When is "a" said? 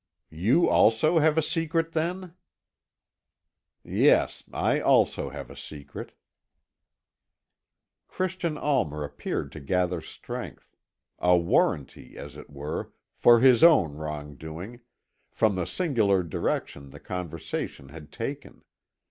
1.37-1.43, 5.51-5.55, 11.19-11.37